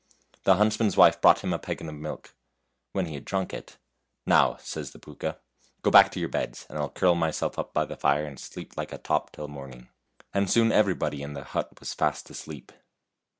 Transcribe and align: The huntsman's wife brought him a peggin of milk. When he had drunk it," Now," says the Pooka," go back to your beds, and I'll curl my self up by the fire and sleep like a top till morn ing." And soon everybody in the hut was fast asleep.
The 0.45 0.55
huntsman's 0.55 0.97
wife 0.97 1.21
brought 1.21 1.41
him 1.43 1.53
a 1.53 1.59
peggin 1.59 1.87
of 1.87 1.93
milk. 1.93 2.33
When 2.91 3.05
he 3.05 3.13
had 3.13 3.23
drunk 3.23 3.53
it," 3.53 3.77
Now," 4.25 4.55
says 4.57 4.93
the 4.93 4.99
Pooka," 4.99 5.37
go 5.83 5.91
back 5.91 6.09
to 6.13 6.19
your 6.19 6.27
beds, 6.27 6.65
and 6.71 6.79
I'll 6.79 6.89
curl 6.89 7.13
my 7.13 7.29
self 7.29 7.59
up 7.59 7.71
by 7.71 7.85
the 7.85 7.95
fire 7.95 8.25
and 8.25 8.39
sleep 8.39 8.75
like 8.75 8.91
a 8.91 8.97
top 8.97 9.31
till 9.31 9.47
morn 9.47 9.73
ing." 9.73 9.89
And 10.33 10.49
soon 10.49 10.71
everybody 10.71 11.21
in 11.21 11.33
the 11.33 11.43
hut 11.43 11.79
was 11.79 11.93
fast 11.93 12.31
asleep. 12.31 12.71